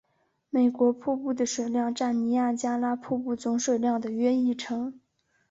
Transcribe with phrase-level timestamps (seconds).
[0.49, 4.99] 美国瀑布的水量占尼亚加拉瀑布总水量的约一成。